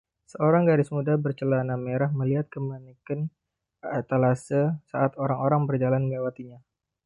Seorang 0.33 0.63
gadis 0.69 0.89
muda 0.95 1.13
bercelana 1.23 1.75
merah 1.85 2.09
melihat 2.19 2.45
ke 2.53 2.57
maneken 2.69 3.19
etalase 3.99 4.61
saat 4.89 5.11
orang-orang 5.23 5.61
berjalan 5.69 6.01
melewatinya 6.09 6.57